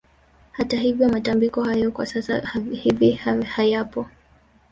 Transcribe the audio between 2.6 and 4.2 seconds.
hivi hayapo